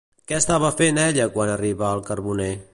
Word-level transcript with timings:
Què 0.29 0.37
estava 0.37 0.71
fent 0.79 0.97
ella 1.03 1.29
quan 1.37 1.53
arribà 1.57 1.95
el 1.99 2.05
carboner? 2.11 2.53